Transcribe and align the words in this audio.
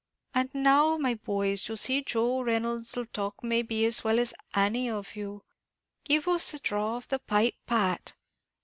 "And 0.33 0.49
now, 0.55 0.97
my 0.97 1.13
boys, 1.13 1.67
you'll 1.67 1.77
see 1.77 2.01
Joe 2.01 2.41
Reynolds 2.41 2.97
'll 2.97 3.03
talk 3.05 3.43
may 3.43 3.61
be 3.61 3.85
as 3.85 4.03
well 4.03 4.17
as 4.17 4.33
any 4.55 4.89
of 4.89 5.15
you. 5.15 5.43
Give 6.05 6.27
us 6.27 6.55
a 6.55 6.59
draw 6.59 6.97
of 6.97 7.07
the 7.09 7.19
pipe, 7.19 7.53
Pat." 7.67 8.15